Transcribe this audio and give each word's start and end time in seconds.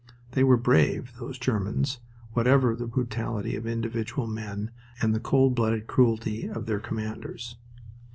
They 0.31 0.43
were 0.43 0.57
brave, 0.57 1.13
those 1.19 1.37
Germans, 1.37 1.99
whatever 2.33 2.75
the 2.75 2.87
brutality 2.87 3.55
of 3.55 3.67
individual 3.67 4.25
men 4.25 4.71
and 4.99 5.13
the 5.13 5.19
cold 5.19 5.53
blooded 5.53 5.85
cruelty 5.85 6.47
of 6.49 6.65
their 6.65 6.79
commanders. 6.79 7.55